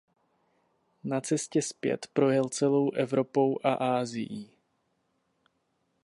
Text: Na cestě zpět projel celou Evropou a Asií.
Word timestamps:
Na 1.03 1.21
cestě 1.21 1.61
zpět 1.61 2.07
projel 2.13 2.43
celou 2.49 2.91
Evropou 2.91 3.57
a 3.63 3.73
Asií. 3.73 4.49